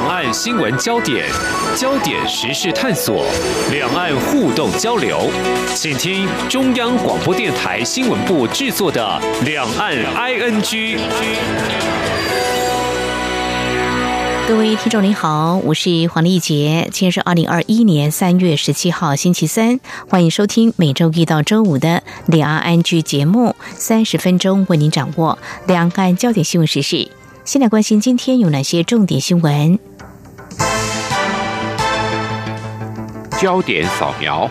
[0.00, 1.26] 两岸新闻焦点，
[1.76, 3.26] 焦点时事探索，
[3.70, 5.30] 两岸互动交流，
[5.74, 10.62] 请听中央广播电台新闻部制作的《两岸 ING》。
[14.48, 21.88] 各位听众您好，我是黄丽杰，今天是二零二一年三月十七号星期三，欢迎收听每周一到周五的
[22.24, 27.10] 《两岸 ING》节目，三十分钟为您掌握两岸焦点新闻时事。
[27.44, 29.78] 先来关心今天有哪些重点新闻？
[33.40, 34.46] 焦点扫描。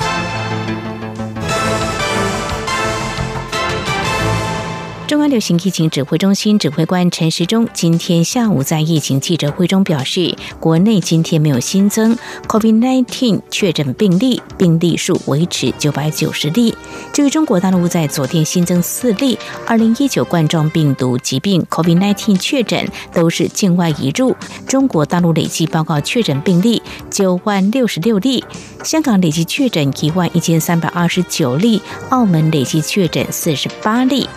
[5.10, 12.16] 中央流行疫情指挥中心指挥官陈时中今天下午在疫情记者会中表示，国内今天没有新增
[12.48, 16.76] COVID-19 确诊病例，病例数维持九百九十例。
[17.12, 19.36] 至于中国大陆在昨天新增四例
[19.66, 24.36] 二零一九冠状病毒疾病 COVID-19 确诊，都是境外移入。
[24.68, 26.80] 中国大陆累计报告确诊病例
[27.10, 28.44] 九万六十六例，
[28.84, 34.30] 香港累计确诊一万一千三百二十九例，澳门累计确诊四十八例。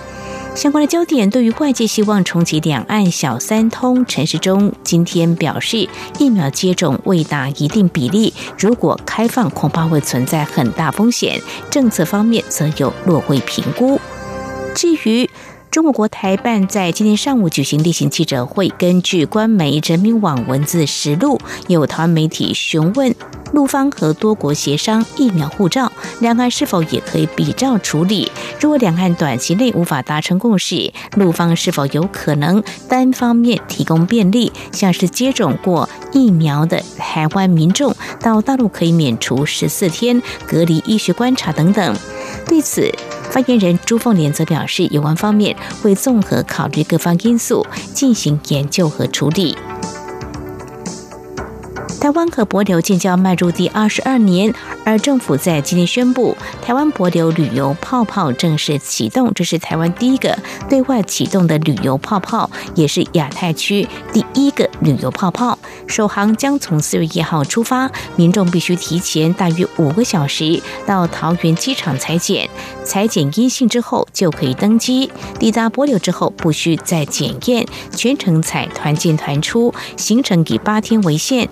[0.55, 11.41] 相关的焦点，对于外界希望重启两岸小三通，陈时中今天表示，疫苗接种未达一定比例，如果开放，恐怕会存在很大风险。
[11.71, 13.99] 政策方面则有落会评估。
[14.75, 15.29] 至于
[15.73, 23.15] 中国国台办在今天上午举行例行记者会，根据官媒人民网文字实录，有台湾媒体询问。
[23.55, 28.31] 陆方和多国协商疫苗护照，两岸是否也可以比照处理？
[28.61, 41.97] 如果两岸短期内无法达成共识，陆方是否有可能单方面提供便利，像是接种过疫苗的台湾民众到大陆可以免除十四天隔离医学观察等等？
[42.47, 42.91] 对此，
[43.33, 49.57] 发言人朱凤莲则表示，有关方面会综合考虑各方因素进行研究和处理。
[51.99, 54.53] 台湾和博流建交迈入第二十二年，
[54.85, 59.33] 而政府在今天宣布，台湾博流旅游泡泡正式启动。
[59.33, 60.37] 这是台湾第一个
[60.69, 65.57] 对外启动的旅游泡泡，也是亚太区第一个旅游泡泡。
[65.87, 72.51] 首航将从四月一号出发，民众必须提前大约五个小时到桃园机场采检，
[72.93, 75.11] 裁剪阴性之后就可以登机。
[75.39, 77.67] 抵达帛琉之后不需再检验，
[77.97, 81.49] 全程采团进团出，行程以八天为限。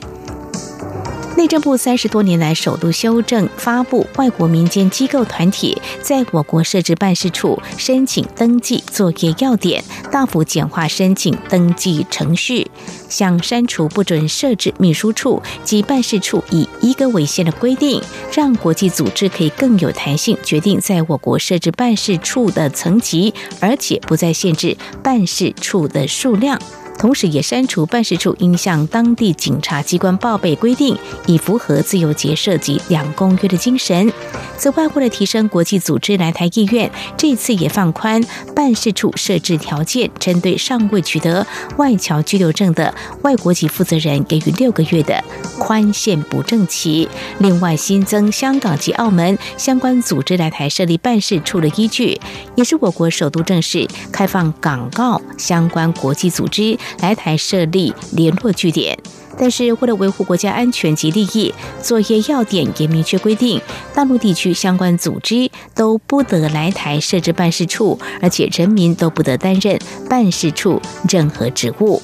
[1.37, 12.71] 内政部三十多年来首度修正发布外国民间机构团体在我国设置办事处申请登记作业要点，大幅简化申请登记程序，
[13.09, 18.03] 想删除不准设置秘书处及办事处以一个为限的规定，
[18.33, 26.61] 让国际组织可以更有弹性决定在我国设置办事处的层级，而且不再限制办事处的数量。
[27.01, 30.95] 同时，也删除办事处应向当地警察机关报备规定，
[31.25, 34.13] 以符合自由结社及两公约的精神。
[34.59, 38.23] 此外，为了提升国际组织来台意愿，这次也放宽
[38.55, 41.47] 办事处设置条件，针对尚未取得
[41.79, 45.25] 外侨居留证的外国籍负责人，给予六个月的
[45.59, 47.09] 宽限不证期。
[47.39, 52.21] 另外，新增香港及澳门相关组织来台设立办事处的依据，
[52.57, 58.99] 也是我国首都正式开放港澳相关国际组织来台设立联络据点。
[59.39, 63.59] 但是，为了维护国家安全及利益，作业要点也明确规定，
[63.95, 69.79] 大陆地区相关组织都不得来台设置办事处，而且人民都不得担任
[70.11, 72.03] 办事处任何职务。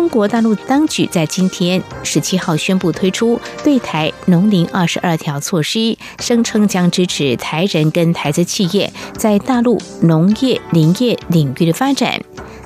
[0.00, 12.18] 中国大陆当局在今天十七号宣布推出对台农林二十二条措施，声称将支持台人跟台资企业在大陆农业、林业领域的发展。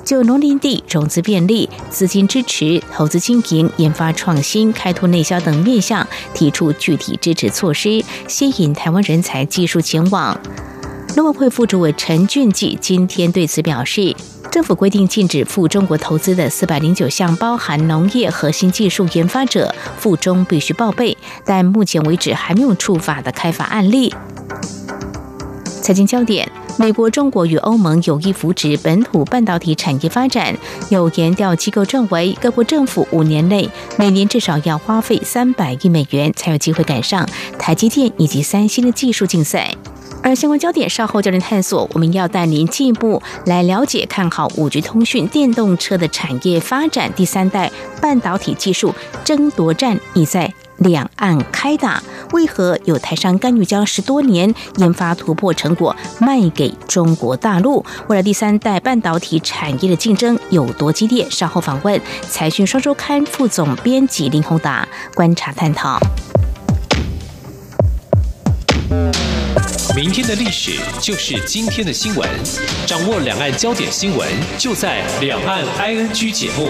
[0.05, 10.39] 就农林地融资便利、资金支持、投资经营、研发创新、开拓内销等面向，提出具体支持措施，吸引台湾人才、技术前往。
[11.15, 14.13] 农委会副主委陈俊记今天对此表示，
[14.51, 24.13] 政府规定禁止赴中国投资的四百零九项，包含农业核心技术研发者，赴中必须报备，但目前为止还没有触法的开发案例。
[25.81, 26.51] 财经焦点。
[26.77, 30.53] 美国、中国与欧盟有意扶植本土半导体产业发展。
[30.89, 37.25] 有研调机构认为，各国政府五年内每年至少要花费三百亿美元，才有机会赶上
[37.57, 39.73] 台积电以及三星的技术竞赛。
[40.25, 52.01] 而相关焦点稍后焦点探索，我们要带您进一步来了解看好五 G 通讯、电动车的产业发展，第三代半导体技术争夺战已在两岸开打。
[52.33, 57.85] 为何有台商甘于将十多年研发突破成果卖给中国大陆？
[58.07, 61.29] 未来第三代半导体产业的竞争有多激烈？
[61.29, 65.99] 稍后访问财讯双周刊副总编辑林宏达观察探讨。
[69.95, 72.29] 明天的历史就是今天的新闻，
[72.85, 76.67] 掌握两岸焦点新闻就在《两岸 ING》节目。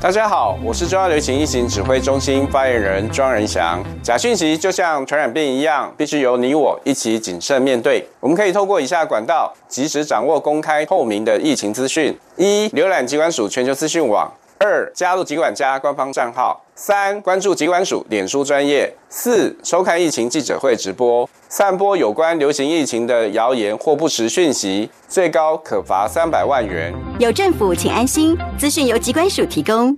[0.00, 3.82] 大家好，我是中央流行疫情指挥中心发言人庄人祥。
[4.02, 8.06] 假讯息就像传染病一样，必须由你我一起谨慎面对。
[8.18, 14.26] 我们可以透过以下管道，及时掌握公开透明的疫情资讯：一、浏览机关署全球资讯网；
[14.62, 16.62] 二、加入疾管家官方账号。
[16.74, 21.26] 三、关注疾管署脸书专业；四、收看疫情记者会直播。
[21.48, 26.92] 散播有关流行疫情的谣言或不实讯息，最高可罚三百万元。
[27.18, 28.36] 有政府，请安心。
[28.58, 29.96] 资讯由疾管署提供。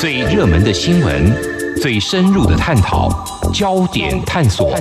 [0.00, 1.32] 最热门的新闻，
[1.80, 3.08] 最深入的探讨，
[3.54, 4.74] 焦点探索。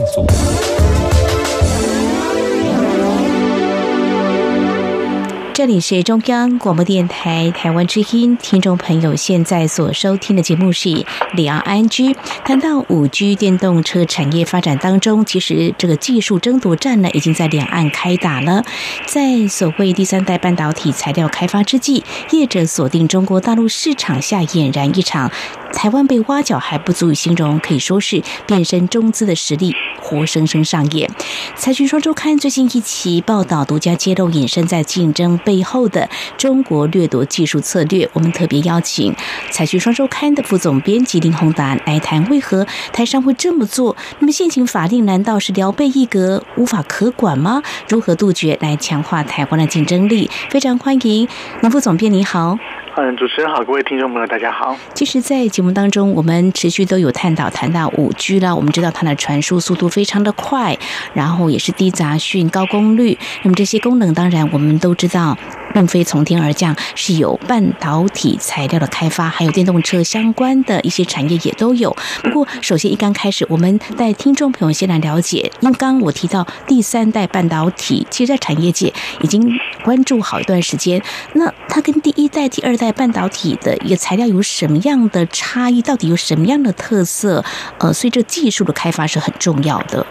[5.58, 12.16] 这里是中央广播电台台湾之音，听众朋友现在所收听的节目是两岸 ING。
[12.46, 18.64] 谈到五 G 电动车产业发展当中，其实这个技术争夺战呢，已经在两岸开打了。
[19.08, 25.32] 在所谓第三代半导体材料开发之际，业者锁定中国大陆市场下，俨然一场
[25.74, 31.10] 台湾被挖角还不足以形容，可以说是变身中资的实力活生生上演。
[31.56, 39.16] 财讯双周刊最近一期报道独家揭露，隐身在竞争背后的中国掠夺技术策略，我们特别邀请
[39.50, 43.96] 采取双周刊的副总编辑林宏达来谈为何台商会这么做。
[44.20, 47.64] 那么现行法令难道是聊备一格，无法可管吗？
[47.88, 50.30] 如何杜绝来强化台湾的竞争力？
[50.50, 51.30] 非常欢迎
[51.62, 52.58] 林副总编，你好。
[53.00, 54.76] 嗯，主持人好，各位听众朋友，大家好。
[54.96, 58.56] 其实，在节目当中，我们持续都有探讨谈到五 G 啦。
[58.56, 60.76] 我们知道它的传输速度非常的快，
[61.14, 63.16] 然后也是低杂讯、高功率。
[63.44, 65.38] 那么这些功能，当然我们都知道，
[65.76, 71.96] 并非从天而降，是有半导体材料的开发，还有电动车相关的一些产业也都有。
[72.24, 78.92] 不过，首先一刚开始，我们带听众朋友先来了解，因为刚刚我提到第三代半导体，其实，在产业界
[79.22, 79.48] 已经
[79.84, 81.00] 关注好一段时间。
[81.34, 85.82] 那它跟第一代、第二代半导体的一个材料有什么样的差异？
[85.82, 87.44] 到底有什么样的特色？
[87.80, 90.06] 呃，所以这技术的开发是很重要的。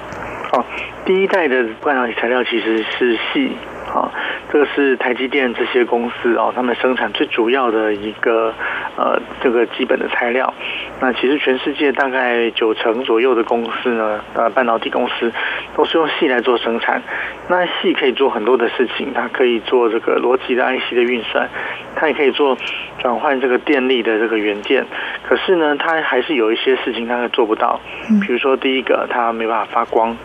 [0.50, 0.64] 好，
[1.04, 3.50] 第一代的半导体材料其实是细。
[3.86, 4.10] 啊，
[4.52, 8.52] 这个是台积电这些公司哦，他们生产最主要的一个
[8.96, 10.52] 呃这个基本的材料。
[10.98, 15.30] 那其实全世界大概九成左右的公司呢，呃，半导体公司
[15.76, 17.02] 都是用矽来做生产。
[17.48, 21.48] 那矽可以做很多的事情，它可以做这个逻辑的 IC 的运算，
[21.94, 22.56] 它也可以做
[22.98, 24.86] 转换这个电力的这个元件。
[25.22, 27.78] 可是呢，它还是有一些事情它做不到。
[28.26, 30.16] 比如说第一个，它没办法发光。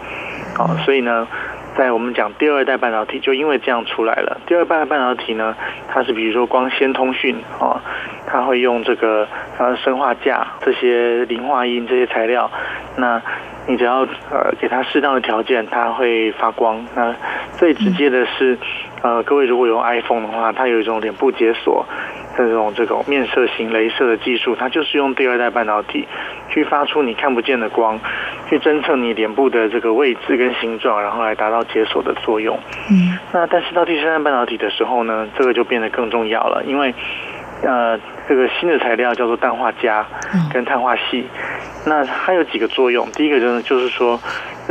[0.57, 1.27] 啊，所以呢。
[1.77, 4.39] 在我们讲第二代半导体，就因为这样出来了。
[4.45, 5.55] 第二代半导体呢，
[5.87, 7.81] 它是比如说光纤通讯啊，
[8.27, 9.27] 它会用这个
[9.57, 12.51] 呃砷化镓这些磷化銦这些材料。
[12.97, 13.21] 那
[13.67, 16.85] 你只要呃给它适当的条件，它会发光。
[16.95, 17.15] 那
[17.57, 18.57] 最直接的是，
[19.01, 21.85] 呃，各位如果有 iPhone 的话，它有一种脸部解锁。
[22.47, 26.07] 这种这种面色型镭射的技术，它就是用第二代半导体
[26.49, 27.99] 去发出你看不见的光，
[28.49, 32.57] 去侦测你脸部的这个位置跟形状，然后来达到解锁的作用。
[32.89, 36.93] 嗯，那但是到第三代半导体的时候呢，这个就变得更重要了，因为
[37.63, 40.03] 呃，这个新的材料叫做氮化镓
[40.51, 41.23] 跟碳化矽，
[41.85, 43.07] 那它有几个作用。
[43.11, 44.19] 第一个就是就是说，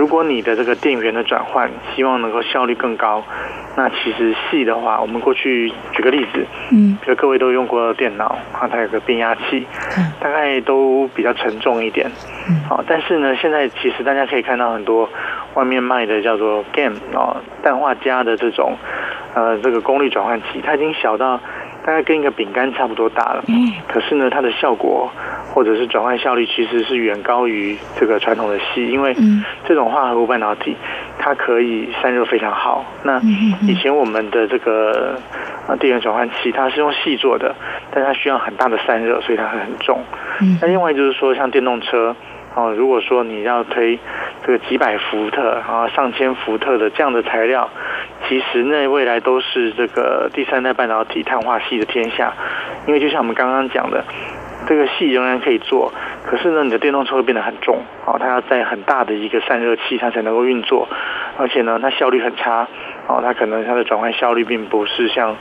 [0.01, 3.23] 如果你的这个电源的转换希望能够效率更高。
[3.77, 9.65] 那其实细的话，我们过去举个例子，嗯，比如各位都用过电脑，啊，它有个变压器，
[9.97, 12.11] 嗯，大概都比较沉重一点，
[12.49, 15.09] 嗯，好，但是呢，现在其实大家可以看到很多
[15.55, 18.77] 外面卖的叫做 GaN 哦，氮化镓的这种，
[19.35, 21.39] 呃，这个功率转换器，它已经小到
[21.85, 25.11] 大概跟一个饼干差不多大了，嗯，可是呢，它的效果
[25.53, 29.15] 或者是转换效率其实是远高于这个传统的硒，因为
[29.67, 30.77] 这种化合物半导体。
[31.23, 32.83] 它可以散热非常好。
[33.03, 33.21] 那
[33.69, 35.21] 以前我们的这个
[35.69, 37.55] 啊电源转换器，它是用矽做的，
[37.91, 40.01] 但它需要很大的散热，所以它会很重。
[40.63, 42.17] 那另外就是说，像电动车
[42.55, 43.99] 啊，如果说你要推
[44.47, 47.69] 这个几百伏特啊、上千伏特的这样的材料，
[48.31, 52.33] 其实那未来都是这个第三代半导体碳化矽的天下。
[52.87, 54.05] 因为就像我们刚刚讲的，
[54.69, 55.93] 这个矽仍然可以做。
[56.25, 60.89] 可是呢，你的电动车会变得很重，哦，它要在很大的一个散热器，它才能够运作，
[61.39, 62.69] 而且呢，它效率很差，
[63.11, 65.35] 哦，它可能它的转换效率并不是像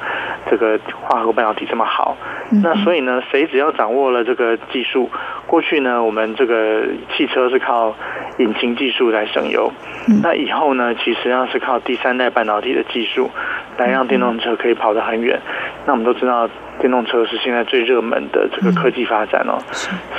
[0.49, 2.17] 这个化合半导体这么好。
[2.63, 5.09] 那所以呢，谁只要掌握了这个技术，
[5.45, 6.83] 过去呢，我们这个
[7.15, 7.95] 汽车是靠
[8.39, 9.71] 引擎技术来省油，
[10.23, 13.29] 那以后呢，其实上是靠第三代半导体的技术
[13.77, 15.39] 来让电动车可以跑得很远。
[15.85, 16.49] 那我们都知道，
[16.79, 19.59] 电动车是现在最热门的这个科技发展哦，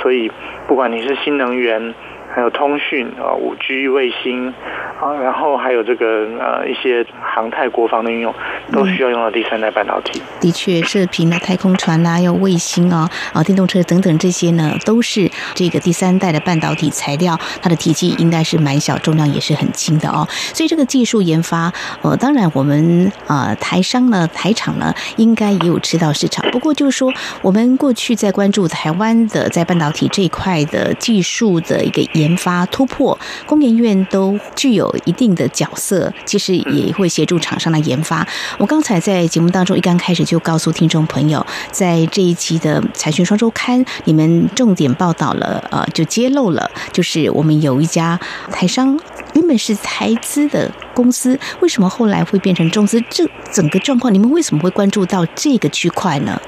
[0.01, 0.31] 所以
[0.67, 1.93] 不管你是新能源。
[2.33, 4.53] 还有通讯啊，五 G 卫星
[5.01, 8.33] 啊，然后还有这个呃一些航太国防的应用，
[8.71, 10.21] 都需要用到第三代半导体。
[10.39, 20.25] 的确，射频啊、太空船啊、有卫星啊、啊电动车等等这些呢，都是这个第三代的半导体材料，它的体积应该是蛮小，重量也是很轻的哦。
[20.53, 26.49] 所以这个技术研发，呃，当然我们啊台商呢、台厂呢，应该也有吃到市场。
[26.51, 27.11] 不过就是说，
[27.41, 32.20] 我们过去在关注台湾的在半导体这一块的技术的一个。
[32.21, 38.25] 研发突破，工研院都具有一定的角色，其实也会协助厂商来研发。
[38.59, 48.19] 我刚才在节目当中一刚开始就告诉听众朋友，在这一期的财讯双周刊，你们重点报道了，呃，就揭露了，就是我们有一家
[48.51, 48.99] 台商
[49.33, 53.01] 原本是台资的公司，为什么后来会变成中资？
[53.09, 56.39] 这整个状况，你们为什么会关注到这个区块呢？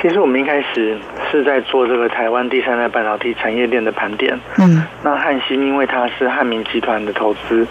[0.00, 0.98] 其实我们一开始
[1.30, 4.38] 是在做这个台湾第三代半导体产业链的盘点。
[4.58, 7.66] 嗯，那汉芯因为它是汉民集团的投资，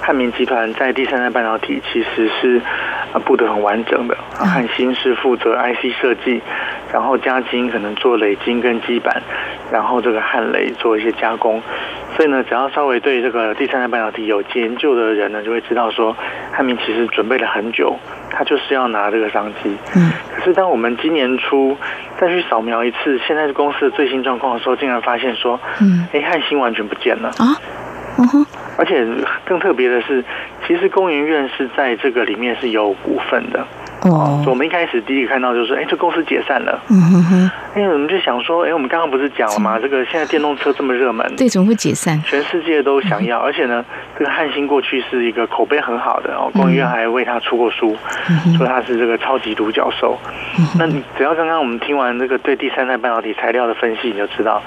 [0.00, 2.58] 汉民集团在第三代半导体其实是
[3.12, 4.16] 啊布得很完整的。
[4.32, 6.40] 汉芯是负责 IC 设计，
[6.90, 9.22] 然后嘉晶可能做磊晶跟基板，
[9.70, 11.60] 然后这个汉磊做一些加工。
[12.16, 16.16] 所以呢，只要稍微对这个第三代半导体有研究的人呢，就会知道说
[16.50, 17.94] 汉民其实准备了很久。
[18.34, 21.76] 他就是要拿这个商机，嗯，可是当我们今年初
[22.20, 27.28] 再去扫描一次现在公司的最新状况的时候，竟然发现说，嗯，哎，汉芯完全不见了。
[27.38, 27.56] 啊，
[28.18, 29.06] 嗯哼，而且
[29.44, 30.24] 更特别的是，
[30.66, 33.66] 其实工研院是在这个里面是有股份的。
[34.04, 36.78] 哦，我们一开始第一个看到就是，哎，这公司解散了。
[36.90, 37.50] 嗯哼哼。
[37.74, 39.78] 哎，我们就想说，哎，我们刚刚不是讲了吗？
[39.80, 42.22] 这个现在电动车这么热门，对，怎么会解散？
[42.22, 43.82] 全世界都想要，而且呢，
[44.18, 47.96] 这个汉芯过去是一个口碑很好的哦，工研院还为他出过书，
[48.58, 50.18] 说他是这个超级独角兽。
[50.78, 54.62] 那你只要刚刚我们听完这个对第三代半导体材料的分析，你就知道，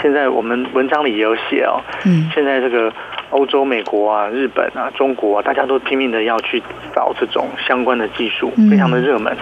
[0.00, 2.90] 现在我们文章里也有写哦，嗯，现在这个。
[3.30, 6.62] 欧洲、美国啊、日本啊、中国啊，大家都拼命的要去
[6.94, 9.36] 找这种相关的技术，非常的热门。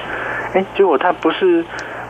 [0.54, 1.64] 哎，结果它不是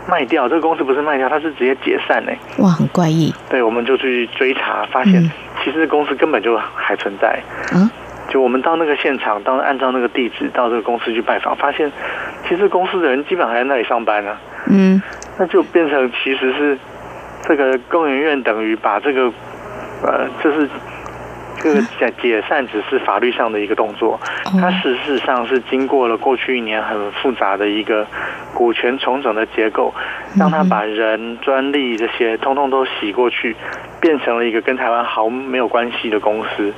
[0.09, 2.33] 卖掉，这个公司不是卖掉，它是直接解散呢。
[2.59, 3.33] 哇，很怪异。
[3.49, 5.31] 对，我们就去追查，发现
[5.63, 7.41] 其实公司根本就还存在。
[7.73, 7.89] 嗯，
[8.29, 11.91] 就我们到那个现场，到按照那个地址到这个公司去拜访，发现
[12.49, 14.37] 其实公司的人基本还在那里上班呢。
[14.69, 15.01] 嗯，
[15.39, 16.77] 那就变成其实是
[17.47, 19.33] 这个工研院等于把这个
[20.03, 20.69] 呃，就是。
[21.63, 24.19] 这个解解散只是法律上的一个动作，
[24.61, 28.07] 它事实上是经过了过去一年很复杂的一个
[28.59, 29.95] 股权重整的结构，
[30.37, 33.55] 让他把人专利这些通通都洗过去，
[34.01, 36.73] 变成了一个跟台湾毫没有关系的公司，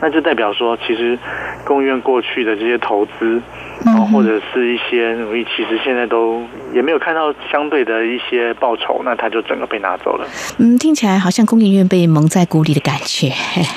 [0.00, 1.18] 那就代表说，其实
[1.66, 3.42] 工研院过去的这些投资。
[3.84, 6.42] 然后或者是一些努力，其实现在都
[6.74, 10.26] 也没有看到相对的一些报酬，那他就整个被拿走了。
[10.58, 13.30] 嗯，听起来好像工研院被蒙在鼓里的感觉。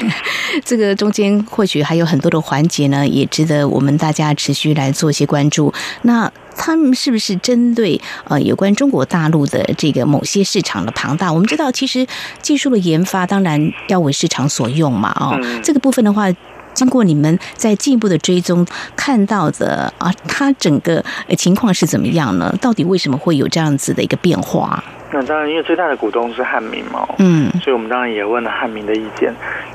[0.64, 5.72] 这个中间或许还有很多的环节呢，也值得我们大家持续来做一些关注。
[6.04, 11.32] 那他们是不是针对呃有关中国大陆的这个某些市场的庞大？
[11.32, 12.06] 我们知道，其实
[12.42, 16.30] 技术的研发当然要为市场所用嘛，哦，嗯、这个部分的话。
[16.80, 21.04] 经过你们在进一步的追踪看到的啊，它整个
[21.38, 22.56] 情况是怎么样呢？
[22.62, 24.82] 到底为什么会有这样子的一个变化？
[25.12, 29.34] 那当然，因为最大的股东是汉民嘛，嗯，所以我们当然也问了汉民的意见。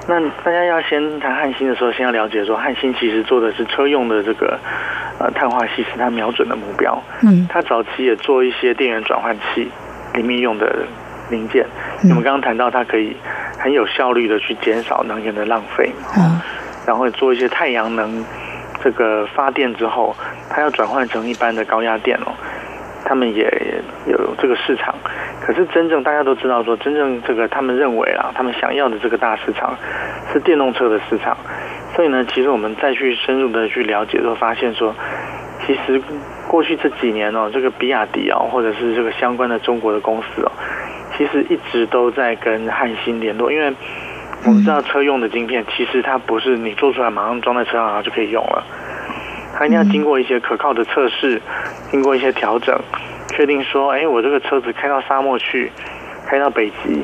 [0.08, 4.58] 那大家要先谈汉芯的时候，先要了解说，汉芯其实做的是车用的这个
[5.18, 7.02] 呃碳化系，是它瞄准的目标。
[7.22, 9.68] 嗯，它早期也做一些电源转换器
[10.14, 10.86] 里面用的
[11.30, 11.66] 零件。
[12.04, 13.14] 我们刚刚谈到，它可以
[13.58, 15.92] 很有效率的去减少能源的浪费。
[16.16, 16.40] 嗯。
[16.86, 18.24] 然后做一些太阳能
[18.82, 20.14] 这个发电之后，
[20.50, 22.32] 它要转换成一般的高压电哦，
[23.04, 23.48] 他们也
[24.06, 24.94] 有这个市场。
[25.40, 29.76] 可是真正大家都知道说，真正这个他们认为啊，他们想要的这个大市场
[30.32, 31.36] 是电动车的市场。
[31.94, 34.94] 所以呢，其实我们再去深入的去了解，都发现说，
[35.66, 36.00] 其实
[36.48, 40.52] 过去这几年哦，这个比亚迪哦，或者是这个相关的中国的公司哦，
[41.16, 43.72] 其实一直都在跟汉芯联络，因为。
[44.46, 48.62] 我们知道车用的晶片，其实它不是你做出来马上装在车上然后就可以用了，
[49.56, 51.40] 它一定要经过一些可靠的测试，
[51.90, 52.78] 经过一些调整，
[53.28, 55.72] 确定说，哎，我这个车子开到沙漠去，
[56.26, 57.02] 开到北极，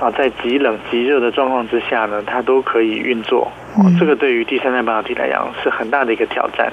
[0.00, 3.52] 啊，在极冷极热的状况之下呢，它都可以运作。
[3.76, 6.72] 哦，这个对于第三代半导体来讲是很大的一个挑战。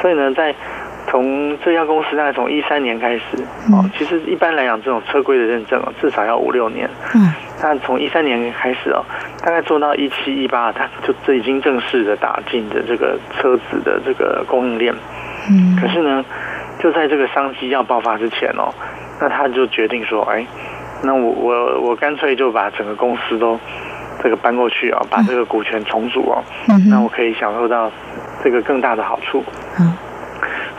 [0.00, 0.54] 所以呢，在
[1.10, 3.22] 从这家公司大概从一三年开始，
[3.72, 6.88] 哦，其实一般来讲这种车规的认证至少要五六年。
[7.14, 7.32] 嗯。
[7.62, 9.04] 那从一三年开始哦，
[9.42, 14.94] 大概做到一七一八，它就这已经正式的打进的这个车子的这个供应链。
[15.50, 15.76] 嗯。
[15.80, 16.24] 可是呢，
[16.78, 18.72] 就在这个商机要爆发之前哦，
[19.20, 20.46] 那他就决定说，哎。
[21.00, 23.56] 那我我我干脆就把整个公司都
[24.20, 26.42] 这个搬过去啊，把这个股权重组哦，
[26.88, 27.88] 那我可以享受到
[28.42, 29.44] 这个更大的好处。
[29.78, 29.92] 嗯，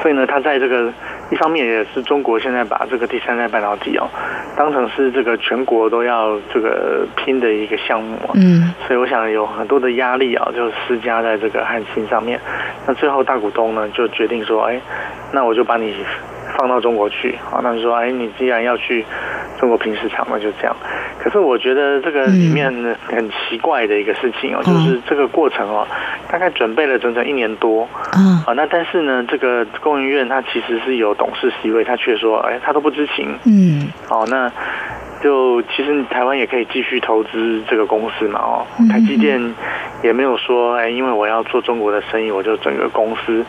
[0.01, 0.91] 所以呢，他在这个
[1.29, 4.07] 一方面也是中国现在把这个第三代半导体哦
[4.55, 8.17] 当成是这个全国都要这个拼的一个项目。
[8.35, 12.39] 嗯，所以我想有很多的压力啊，就施加在这个汉芯上面。
[12.87, 14.79] 那最后大股东呢就决定说，哎，
[15.31, 15.93] 那我就把你。
[16.57, 19.05] 放到中国去，啊，那就说，哎，你既然要去
[19.59, 20.75] 中国拼市场，那就这样。
[21.19, 22.71] 可是我觉得这个里面
[23.05, 25.85] 很奇怪的一个事情哦，嗯、就是这个过程哦，
[26.31, 27.87] 大概准备了整整一年多，
[28.17, 34.51] 嗯，啊，那但是呢，这个工研院它其实是有董事席位，他却说，哎，他都不知情，嗯，好，那。
[35.21, 39.39] 就其实台湾也可以继续投资这个公司嘛，哦，台积电
[40.01, 43.43] 也没有说，哎，因为我要做中国的生意，我就整个公司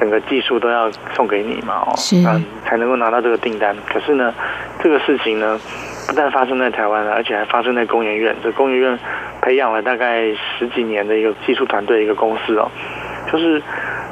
[0.00, 1.94] 整个技术都要送给你嘛，哦，
[2.26, 3.76] 嗯，才能够拿到这个订单。
[3.86, 4.34] 可是呢，
[4.82, 5.60] 这个事情呢，
[6.08, 8.34] 不但发生在台湾了，而且还发生在工研院。
[8.42, 8.98] 这工研院
[9.40, 10.24] 培养了大概
[10.58, 12.68] 十几年的一个技术团队，一个公司哦，
[13.30, 13.62] 就是。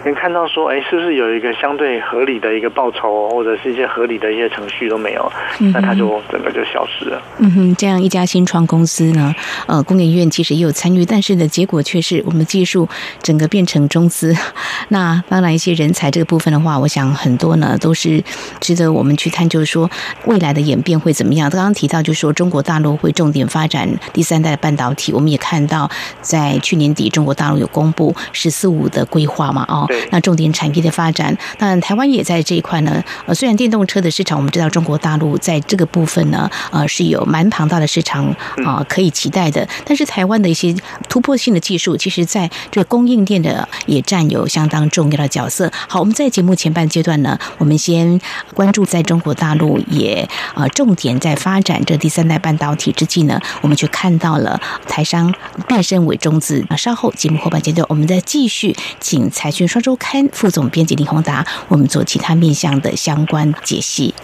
[0.04, 5.30] 能看到说，哎，是不是有一个相对合理的一个报酬，或者是一些合理的一些程序都没有，
[5.74, 7.20] 那它就整个就消失了。
[7.38, 9.34] 嗯哼，这样一家新创公司呢，
[9.66, 12.88] 呃，工研院其实也有参与，但是的结果却是我们技术
[13.22, 14.34] 整个变成中资。
[14.88, 18.22] 那当然，一些人才这个部分的话，我想很多呢都是
[18.60, 19.90] 值得我们去探究，说
[20.24, 21.50] 未来的演变会怎么样。
[21.50, 25.90] 刚刚提到，就是说中国大陆会重点发展第三代半导体，我们也看到
[26.22, 29.86] 在去年底，中国大陆有公布“十四五”的规划嘛，哦。
[30.10, 33.02] 那重点产业的发展，那台湾也在这一块呢。
[33.26, 38.26] 呃，虽然电动车的市场，我们知道中国大陆在这个部分呢，呃，是有蛮庞大的市场
[38.64, 39.66] 啊，可以期待的。
[39.84, 40.74] 但是台湾的一些
[41.08, 45.70] 突破性的技术，其实在这个供应链的也占有相当重要的角色。
[45.88, 48.20] 好，我们在节目前半阶段呢，我们先
[48.54, 55.32] 关注在中国大陆也呃重点在发展这第三代半导体之际呢，我们就看到了台商
[55.66, 56.64] 变身为中资。
[56.68, 64.14] 那稍后节目后半阶段，我们再继续请财讯双周刊副总编辑林宏达，我们做其他面向的相关解析。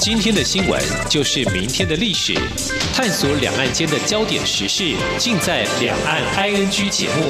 [0.00, 2.34] 今天的新闻就是明天的历史，
[2.94, 7.26] 探索两岸间的焦点时事，尽在《两岸 ING》节目。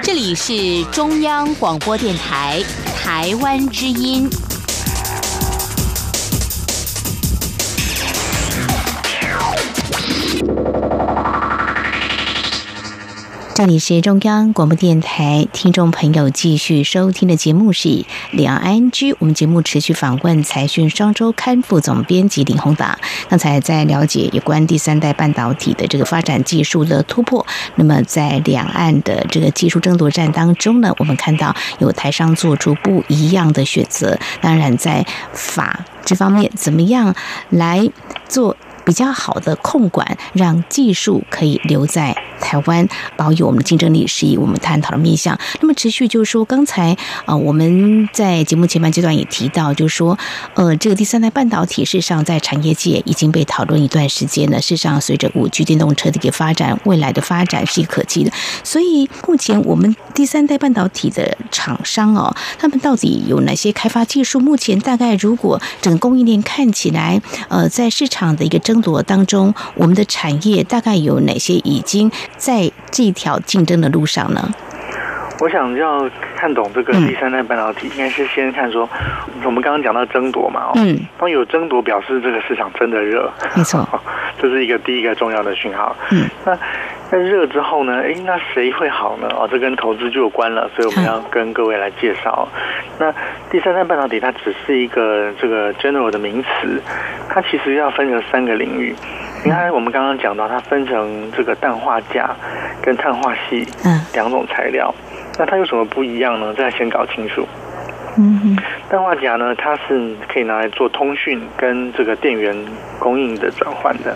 [0.00, 2.62] 这里是中央广播电台
[2.96, 4.28] 台湾之音。
[13.62, 19.14] 这里是中央广播电台，听众朋友继续收听的节目是两岸 ING。
[19.20, 22.98] 我们节目持续访问财讯双周刊副总编辑林宏达。
[23.28, 27.46] 刚才在了解有关第三代半导体的这个发展技术的突破，
[27.76, 34.18] 那么在两岸的这个技术争夺战当中呢，我们看到有台商做出不一样的选择。
[34.40, 37.14] 当然，在法这方面，怎么样
[37.48, 37.88] 来
[38.26, 38.56] 做？
[38.84, 45.38] 比较好的控管，让技术可以留在台湾，保有我们的竞争力，是以我们探讨的面向。
[45.60, 50.18] 那么持续就是说，刚才啊，我们在节目前半阶段也提到，就是说，
[50.54, 54.60] 呃，这个第三代半导体事实上在产业界已经被讨论一段时间了。
[54.60, 58.32] 事实上，随着五 G 电动车的一个发展，未来的发展是可期的。
[58.64, 64.40] 所以目前我们第三代半导体的厂商哦，他们到底有哪些开发技术？
[64.40, 74.48] 目前大概如果整个供应链看起来，呃，在市场的一个争争夺当中，我们的产业大概有哪些已经在这条竞争的路上呢？
[75.40, 76.08] 我想要
[76.42, 78.88] 看懂这个第三代半导体，应该是先看说，
[79.44, 83.86] 我们刚刚讲到争夺嘛，嗯，当有争夺，表示这个市场真的热，没错，
[84.42, 85.94] 这是一个第一个重要的讯号。
[86.10, 86.58] 嗯，那
[87.12, 88.02] 那热之后呢？
[88.02, 89.28] 哎，那谁会好呢？
[89.38, 92.48] 哦，这跟投资就有关了，所以我们要跟各位来介绍。
[92.98, 93.14] 那
[93.48, 96.82] 第三代半导体它只是一个这个 general 的名词，
[97.28, 98.92] 它其实要分成三个领域。
[99.44, 102.28] 你看，我们刚刚讲到，它分成这个氮化镓
[102.82, 103.64] 跟碳化矽
[104.12, 104.92] 两种材料。
[105.38, 106.52] 那它有什么不一样呢？
[106.56, 107.46] 这要先搞清楚。
[108.18, 108.56] 嗯哼，
[108.90, 112.54] 氮化镓呢，它是可以拿来做通讯跟这个电源
[112.98, 114.14] 供应的转换的。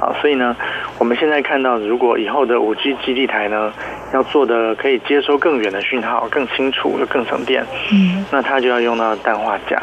[0.00, 0.54] 啊，所以呢，
[0.98, 3.72] 我们现在看到，如果以后的五 G 基地台呢，
[4.12, 7.64] 要做的可以接收更远的讯号，更清楚又更省电。
[7.92, 9.82] 嗯，那它就要用到氮化镓。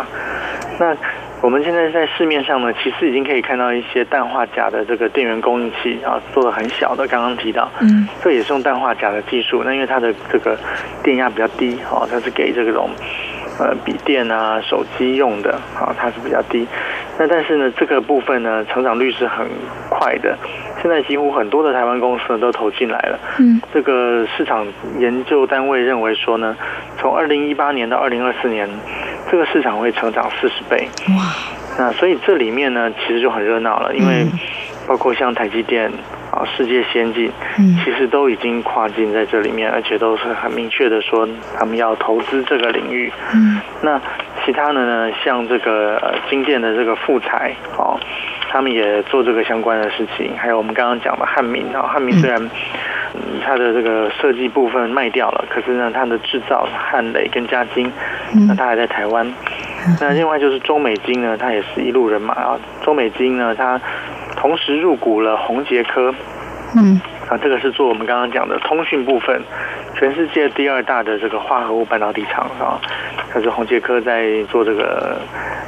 [0.80, 0.96] 那
[1.42, 7.08] 我们现在在市面上呢，其实已经可以看到一些氮化钾的这个电源供应器啊，做的很小的。
[7.08, 9.64] 刚刚提到，嗯，这也是用氮化钾的技术。
[9.66, 10.56] 那因为它的这个
[11.04, 12.90] 电压比较低，哦，它是给这种
[13.62, 16.68] 呃笔电啊、手机用的，啊，它是比较低。
[17.20, 19.48] 那但是呢，这个部分呢，成长率是很
[19.90, 20.36] 快的。
[20.82, 23.20] 现在几乎很多的台湾公司呢都投进来了。
[23.38, 24.66] 嗯，这个市场
[24.98, 26.58] 研究单位认为说呢，
[26.98, 28.68] 从二零一八年到二零二四年。
[29.30, 31.24] 这个市场会成长四十倍，哇！
[31.78, 34.26] 那所以这里面呢，其实就很热闹了，因为
[34.86, 35.90] 包括像台积电
[36.32, 37.32] 啊、世界先进，
[37.84, 43.12] 其实都已经跨进在这里面，而且都是很明确的说他们要投资这个领域。
[43.34, 44.02] 嗯，那
[44.46, 48.00] 其他的呢，像这个呃晶电的这个富材哦，
[48.50, 52.42] 他们也做这个相关的事情，还有我们刚刚讲的汉明啊，汉民虽然。
[52.42, 52.50] 嗯
[53.44, 57.92] 它的这个设计部分卖掉了，可是呢，它的制造汉磊跟嘉金，
[58.48, 59.30] 那它还在台湾。
[60.00, 62.58] 那另外就是中美金呢，它也是一路人马啊。
[62.82, 63.78] 中美金呢，它
[64.42, 66.14] 同时入股了宏杰科，
[66.76, 67.00] 嗯，
[67.30, 69.40] 啊，这个是做我们刚刚讲的通讯部分，
[69.96, 72.82] 全世界第二大的这个化合物半导体厂啊。
[73.32, 75.22] 它是宏杰科在做这个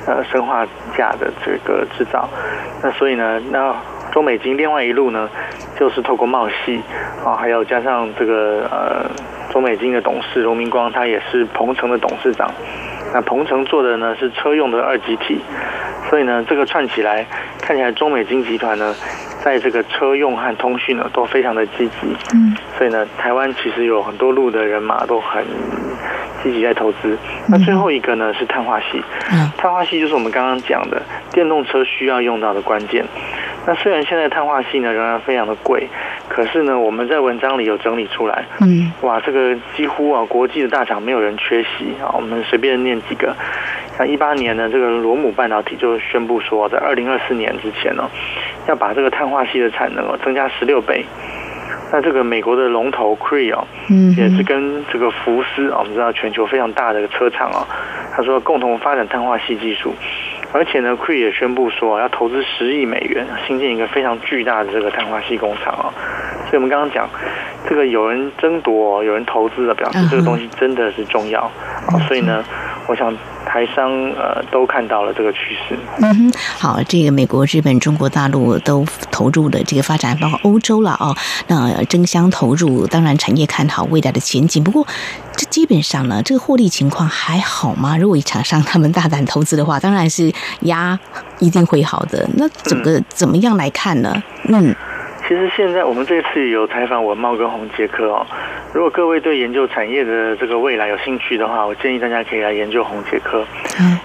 [0.08, 0.66] 呃砷化
[0.98, 2.28] 镓的这个制造。
[2.82, 3.76] 那所以呢，那。
[4.12, 5.28] 中美金另外一路呢，
[5.76, 6.80] 就是透过贸矽
[7.26, 9.10] 啊，还有加上这个呃
[9.52, 12.48] 中美金的董事荣明光，他也是鹏程的董事长。
[13.14, 15.40] 那鹏程做的呢是车用的二极体，
[16.10, 17.26] 所以呢这个串起来
[17.62, 18.96] 看起来中美金集团呢，
[19.44, 22.18] 在这个车用和通讯呢都非常的积极。
[22.34, 25.46] 嗯，所以呢台湾其实有很多路的人马都很
[26.44, 27.18] 积极在投资。
[27.48, 29.02] 那最后一个呢是碳化矽，
[29.58, 33.06] 碳化系就是我们刚刚讲的电动车需要用到的关键。
[33.66, 35.88] 那虽然现在碳化系呢仍然非常的贵，
[36.30, 42.10] 可是呢我们在文章里有整理出来，嗯，哇，这个几乎啊国际的大厂没有人缺席啊。
[42.14, 43.36] 我们随便念几个，
[43.98, 48.10] 像一八年呢，这个罗姆半导体就宣布说，在二零二四年之前呢，
[48.68, 51.06] 要把这个碳化系的产能哦增加十六倍。
[51.92, 57.68] 那这个美国的龙头 Cree 哦，嗯，也是跟这个福斯啊，我们知道全球非常大的车厂啊，
[58.16, 59.94] 他说共同发展碳化系技术。
[60.54, 65.92] 而且呢，Cree 也宣布说要投资十亿美元新建一个非常巨大的这个碳化系工厂啊。
[66.50, 67.10] 所以我们刚刚讲，
[67.68, 71.42] 这个有人争夺，有人投资的，表示这个东西真的是重要
[71.88, 72.00] 啊。
[72.08, 72.44] 所以呢，
[72.88, 73.14] 我想。
[73.46, 75.78] 台商呃都看到了这个趋势。
[76.02, 81.14] 嗯哼，好，这个美国、日本、中国大陆都投入的这个发展，包括欧洲了哦。
[81.48, 84.64] 那争相投入，当然产业看好未来的前景。
[84.64, 84.88] 不过，
[85.33, 85.33] 这
[85.64, 87.98] 基本上呢，这个获利情况还好吗？
[87.98, 90.30] 如果厂商他们大胆投资的话，当然是
[90.64, 91.00] 压
[91.40, 92.28] 一定会好的。
[92.36, 94.12] 那整个怎么样来看呢？
[94.50, 94.72] 嗯。
[94.72, 94.76] 嗯
[95.26, 98.28] 其实现在我们这次有采访文茂跟洪杰科哦。
[98.74, 103.46] 如果各位对研究产业的这个未来有兴趣的话，我建议大家可以来研究洪杰科，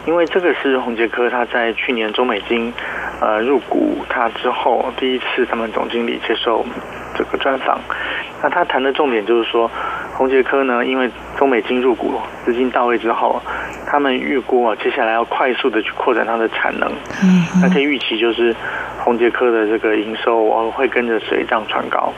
[0.06, 2.72] 因为这个是洪杰科他在去年中美金
[3.20, 6.64] 呃入股他之后第一次他们总经理接受
[7.14, 7.78] 这个专访。
[8.42, 9.70] 那他谈的重点就是说，
[10.14, 13.40] 红杰科呢，因为中美金入股资金到位之后，
[13.86, 16.88] 他们预估啊接下来要快速的去扩展它的产能，
[17.22, 18.54] 嗯那可以预期就是。
[19.00, 22.12] 红杰科的这个营收哦会跟着水涨船高，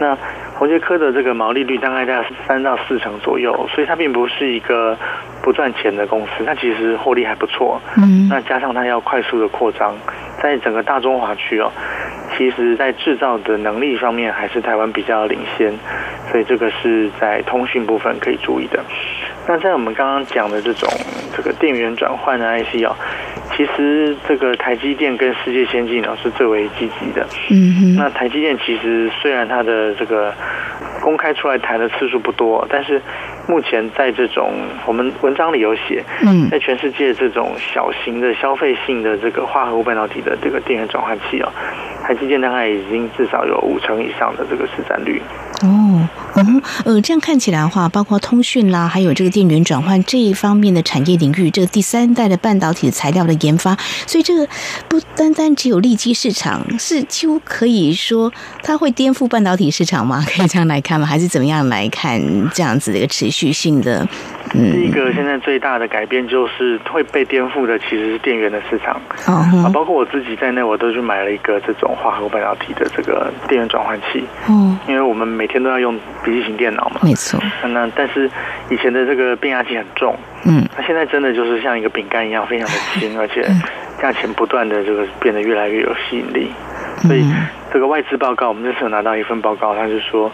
[0.00, 0.16] 那
[0.54, 4.96] 红杰科的这个毛利率大概在三到四成左右，所以它并不是一个
[5.42, 7.78] 不赚钱的公司，它其实获利还不错。
[7.98, 9.94] 嗯，那加上它要快速的扩张，
[10.42, 11.70] 在整个大中华区哦，
[12.36, 15.72] 其实在制造的能力方面还是台湾比较领先，
[16.30, 18.82] 所以这个是在通讯部分可以注意的。
[19.46, 20.88] 那在我们刚刚讲的这种
[21.36, 22.96] 这个电源转换的 IC 哦。
[23.56, 27.24] 其实这个台积电跟世界先进呢是最为积极的。
[27.50, 27.96] 嗯哼。
[27.96, 30.34] 那台积电其实虽然它的这个
[31.00, 33.00] 公开出来谈的次数不多，但是
[33.46, 34.52] 目前在这种
[34.86, 41.52] 我们文章里有写，嗯，在全世界这种小型的消费性的这个化合物半导体的这个电源转换器哦，
[42.02, 45.20] 台积电大概已经至少有五成以上的这个市占率。
[45.62, 53.76] 哦，嗯，呃，这样看起来的话，包括通讯啦，还有这个电源转换这一方面的产业领域，这个第三代的半导体材料的研发，
[54.06, 54.46] 所以这个
[54.88, 58.30] 不单单只有利基市场，是几乎可以说
[58.62, 60.22] 它会颠覆半导体市场吗？
[60.28, 61.06] 可以这样来看吗？
[61.06, 62.20] 还是怎么样来看
[62.52, 64.06] 这样子的一个持续性的？
[64.56, 69.00] 嗯，第一个现在最大的改变就是会被颠覆的其实是电源的市场。
[69.26, 74.24] 啊，包括我自己在内，我都去买了一个这种化合物半导体的这个电源转换器。
[74.48, 77.00] 嗯，因为我们每天都要用笔记型电脑嘛。
[77.02, 77.40] 没错。
[77.64, 78.30] 那但是
[78.70, 80.16] 以前的这个变压器很重。
[80.46, 80.64] 嗯。
[80.76, 83.44] 那现在真的就是像一个饼干一样，非常的轻，而且
[84.00, 86.52] 价钱不断的这个变得越来越有吸引力。
[87.02, 87.24] 所以
[87.72, 90.30] 这个外资报告，我们这次有拿到一份报告，他就说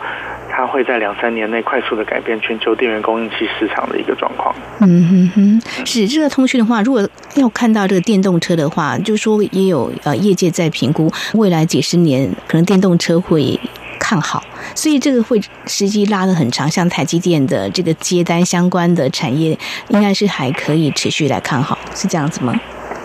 [0.51, 4.55] 它会在两三年内快速的改变全球电源供应器市场的一个状况。
[4.81, 13.59] 嗯哼哼，是这个通讯的话，如果要看到这个电动车的话，就是说也有呃业界在评估未来几十年可能电动车会
[13.99, 14.43] 看好，
[14.75, 22.55] 所以这个会时机拉得很长，像台积电的这个接单相关的产业，应该是还可以持续来看好，是这样子吗？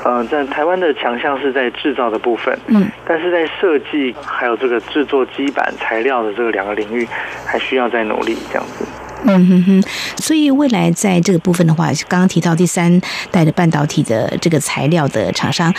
[0.05, 7.07] 嗯、呃，在台湾的强项是在制造的部分，嗯，但是在设计还有这个制作基板材料的这个两个领域，
[7.45, 8.85] 还需要再努力这样子。
[9.27, 9.83] 嗯哼哼，
[10.17, 15.73] 所以未来在这个部分的话，刚刚提到第三代的半导体的这个材料的厂商，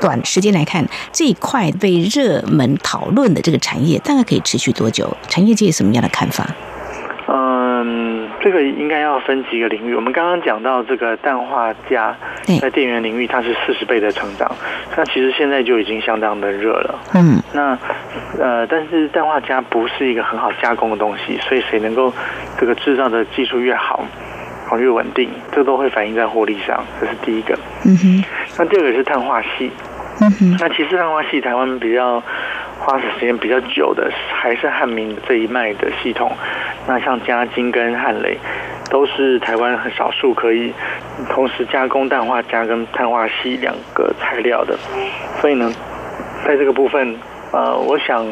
[0.00, 5.16] 短时间来看，这一块被热门讨论的这个产业，大概可以持续多久？
[5.28, 6.48] 产业界有什么样的看法？
[8.44, 9.94] 嗯，这个应该要分几个领域。
[9.94, 12.14] 我们刚刚讲到这个氮化镓
[12.60, 14.50] 在电源领域，它是四十倍的成长，
[14.96, 16.98] 那其实现在就已经相当的热了。
[17.14, 17.78] 嗯，那
[18.38, 22.12] 呃，但是氮化镓不是一个很好加工的东西，所以谁能够
[22.58, 24.04] 这个制造的技术越好，
[24.68, 26.84] 好越稳定，这都会反映在获利上。
[27.00, 27.58] 这是第一个。
[27.84, 28.24] 嗯哼。
[28.58, 29.70] 那第二个是碳化系。
[30.20, 30.56] 嗯哼。
[30.60, 32.22] 那其实碳化系台湾比较。
[32.84, 36.30] 花的时间比较久的还是汉明这一脉的系统，
[36.86, 38.38] 那像嘉晶跟汉雷，
[38.90, 40.72] 都是台湾很少数可以
[41.30, 44.78] 同时加工氮化镓跟碳化锡两个材料的，
[45.40, 45.72] 所以呢，
[46.46, 47.16] 在这个部分，
[47.52, 48.24] 呃，我想。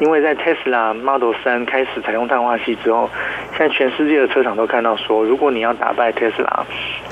[0.00, 3.10] 因为在 Tesla Model 3开始采用碳化矽之后，
[3.56, 6.62] 现在全世界的车厂都看到说，如果你要打败 Tesla，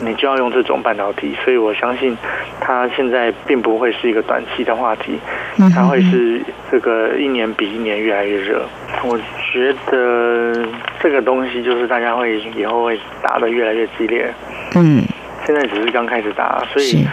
[0.01, 1.35] 你就要用这种半导体。
[1.44, 2.16] 所以我相信，
[2.61, 5.18] 它现在并不会是一个短期的话题，
[5.75, 8.64] 它会是这个一年比一年越来越热。
[9.05, 9.18] 我
[9.53, 10.64] 觉得
[11.01, 14.33] 这个东西就是大家会以后会打得越来越激烈。
[14.77, 15.03] 嗯，
[15.44, 17.05] 现在只是刚开始打，所以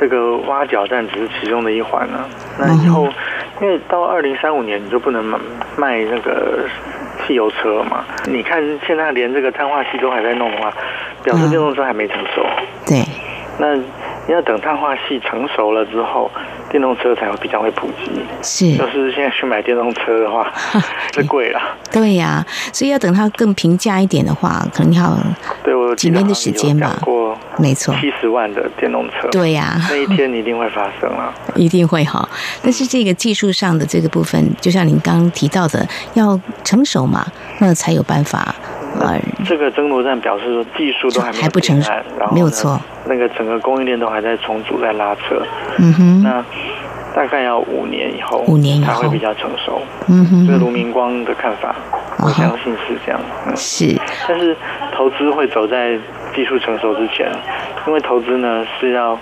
[0.00, 2.24] 这个挖角战只是其中的一环呢。
[2.58, 3.08] 那以后。
[3.60, 5.24] 因为到二零三五年你就不能
[5.76, 6.68] 卖那个
[7.26, 8.04] 汽油车嘛？
[8.26, 10.72] 你看现在连这个碳化系都还在弄的话，
[11.22, 12.42] 表示电动车还没成熟。
[12.44, 13.04] 嗯、对，
[13.58, 16.30] 那要等碳化系成熟了之后，
[16.70, 18.10] 电动车才会比较会普及。
[18.42, 20.52] 是，就是现在去买电动车的话，
[21.14, 21.60] 是贵了。
[21.90, 25.16] 对呀、啊，所以要等它更平价一点的话，可能要
[25.64, 26.98] 对我几年的时间吧。
[27.58, 32.28] 没错，七十万的电动车，对呀、啊，那一天一定会发生了， 一定会哈。
[32.62, 37.26] 但是这个技术上的这个部分，就像您刚刚提到的，要成熟嘛，
[37.58, 38.54] 那才有办法。
[39.00, 41.92] 呃，这个争夺战表示说技术都还没还不成熟，
[42.32, 42.80] 没有错。
[43.06, 45.42] 那个整个供应链都还在重组，在拉扯。
[45.78, 46.44] 嗯哼，那
[47.14, 49.80] 大概要五年以后，五年以后才会比较成熟。
[50.08, 51.74] 嗯哼，这是卢明光的看法，
[52.18, 53.20] 我相信是这样。
[53.46, 53.96] 嗯、是，
[54.28, 54.56] 但是
[54.94, 55.98] 投资会走在。
[56.34, 57.26] 技术成熟之前，
[57.88, 59.18] 因为投资呢是要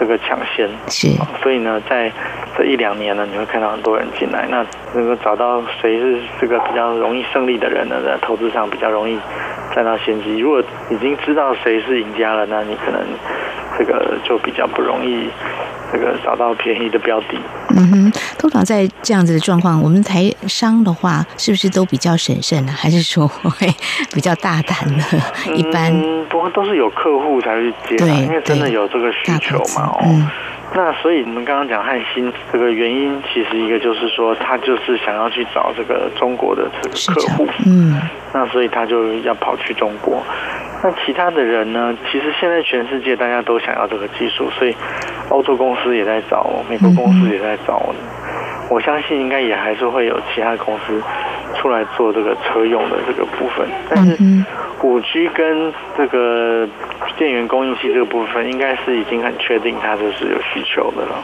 [0.00, 1.08] 这个抢先，是，
[1.42, 2.10] 所以呢，在
[2.56, 9.18] 这一两年呢，你会看到很多人进来，那能够找到谁是这个比较容易胜利的人呢，在投资上比较容易
[9.76, 10.38] 占到先机。
[10.38, 13.00] 如果已经知道谁是赢家了，那你可能
[13.78, 15.28] 这个就比较不容易。
[15.92, 17.36] 这个找到便宜的标的，
[17.70, 22.72] 嗯哼，通常在这样子的状况，我们台商的话，是不是都比较审慎呢？
[22.72, 23.66] 还是说会
[24.14, 25.02] 比较大胆呢？
[25.52, 30.00] 一般，嗯，不过都是有客户才会去接，因为真的有这个需求嘛，哦。
[30.04, 30.28] 嗯
[30.72, 38.00] 那所以你们刚刚讲汉芯这个原因，其实一个就是说，他就是想要去找这个中国的这个客户，嗯，
[38.32, 40.22] 那所以他就要跑去中国。
[40.80, 41.92] 那其他的人呢？
[42.08, 44.72] 其实现在全世界大家都想要这个技术，所以
[45.28, 47.92] 欧洲公司也在找，美国公司也在找。
[48.70, 51.02] 我相信应该也还是会有其他公司
[51.60, 54.16] 出来做这个车用的这个部分，但是
[54.82, 56.66] 五 G 跟这个
[57.18, 61.22] 电源供应器这个部分，应该是已经很确定它就是有需求的了。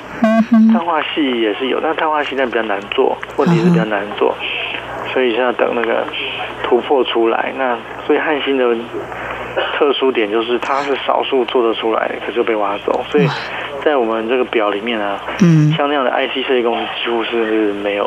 [0.71, 4.35] 碳化系也是有，但碳化系现在比较难做，问题是比较难做，
[5.11, 6.07] 所以现在等那个
[6.63, 7.55] 突破出来。
[7.57, 8.77] 那所以汉芯的
[9.79, 13.27] 特殊点就是它是少数做得出来，可就被挖走，所以。
[13.87, 18.05] 在我们这个表里面啊，嗯，像那样的 IC 设计公司几乎是没有。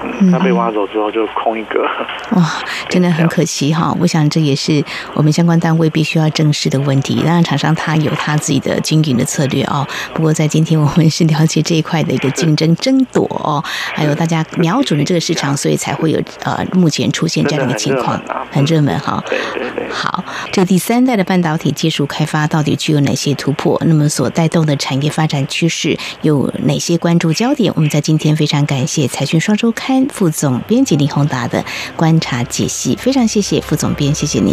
[0.00, 1.82] 嗯，他被挖走之后就空一个，
[2.30, 2.42] 哇，
[2.88, 3.92] 真的很可惜哈。
[4.00, 4.82] 我想这也是
[5.14, 7.20] 我们相关单位必须要正视的问题。
[7.24, 9.84] 当然，厂商他有他自己的经营的策略哦。
[10.14, 13.60] 不过在今天我们是了解这一块的一个竞争争夺哦，
[13.92, 19.22] 还有大家瞄准了这个市场，所以才会有呃目前出现这样的一个情况，很热门哈。
[19.28, 19.88] 对对对。
[19.90, 23.76] 好，这第三代的半导体技术开发到底具有哪些突破？
[23.84, 27.72] 那么所带动的产业发展趋势有哪些关注焦点？
[27.74, 30.06] 我们在今天非常感谢财讯双周刊。
[30.12, 31.64] 副总编辑林宏达的
[31.96, 34.52] 观察解析，非常谢谢副总编，谢谢你。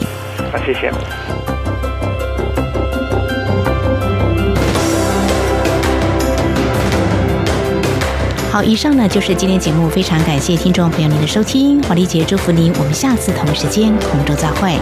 [0.51, 0.91] 啊，谢谢。
[8.51, 14.80] 好，以上呢就是今天节目，非常感谢听众朋友您的收听，华丽姐祝福您，我们下次同一时间空中再会。